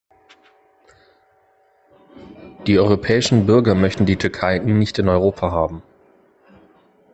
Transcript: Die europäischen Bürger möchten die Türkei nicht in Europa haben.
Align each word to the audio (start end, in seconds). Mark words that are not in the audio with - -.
Die 2.65 2.79
europäischen 2.79 3.45
Bürger 3.45 3.75
möchten 3.75 4.07
die 4.07 4.17
Türkei 4.17 4.57
nicht 4.57 4.97
in 4.97 5.07
Europa 5.07 5.51
haben. 5.51 5.83